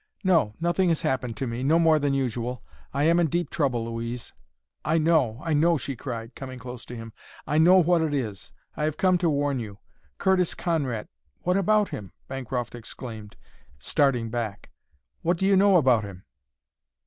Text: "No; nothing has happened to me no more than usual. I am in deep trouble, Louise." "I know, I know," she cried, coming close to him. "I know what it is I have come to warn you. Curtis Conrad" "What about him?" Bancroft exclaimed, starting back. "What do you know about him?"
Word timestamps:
"No; 0.23 0.55
nothing 0.59 0.89
has 0.89 1.03
happened 1.03 1.37
to 1.37 1.45
me 1.45 1.61
no 1.61 1.77
more 1.77 1.99
than 1.99 2.15
usual. 2.15 2.63
I 2.91 3.03
am 3.03 3.19
in 3.19 3.27
deep 3.27 3.51
trouble, 3.51 3.85
Louise." 3.85 4.33
"I 4.83 4.97
know, 4.97 5.39
I 5.43 5.53
know," 5.53 5.77
she 5.77 5.95
cried, 5.95 6.33
coming 6.33 6.57
close 6.57 6.85
to 6.85 6.95
him. 6.95 7.13
"I 7.45 7.59
know 7.59 7.75
what 7.77 8.01
it 8.01 8.11
is 8.11 8.51
I 8.75 8.85
have 8.85 8.97
come 8.97 9.19
to 9.19 9.29
warn 9.29 9.59
you. 9.59 9.77
Curtis 10.17 10.55
Conrad" 10.55 11.07
"What 11.43 11.55
about 11.55 11.89
him?" 11.89 12.13
Bancroft 12.27 12.73
exclaimed, 12.73 13.37
starting 13.77 14.31
back. 14.31 14.71
"What 15.21 15.37
do 15.37 15.45
you 15.45 15.55
know 15.55 15.77
about 15.77 16.03
him?" 16.03 16.23